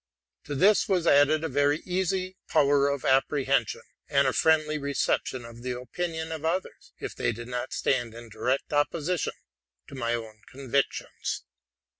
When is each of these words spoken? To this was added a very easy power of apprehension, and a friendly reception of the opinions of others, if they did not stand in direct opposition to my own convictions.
To 0.45 0.55
this 0.55 0.89
was 0.89 1.05
added 1.05 1.43
a 1.43 1.47
very 1.47 1.81
easy 1.85 2.35
power 2.49 2.87
of 2.87 3.05
apprehension, 3.05 3.83
and 4.09 4.27
a 4.27 4.33
friendly 4.33 4.79
reception 4.79 5.45
of 5.45 5.61
the 5.61 5.77
opinions 5.79 6.31
of 6.31 6.43
others, 6.43 6.91
if 6.97 7.13
they 7.13 7.31
did 7.31 7.47
not 7.49 7.71
stand 7.71 8.15
in 8.15 8.29
direct 8.29 8.73
opposition 8.73 9.33
to 9.89 9.93
my 9.93 10.15
own 10.15 10.41
convictions. 10.49 11.43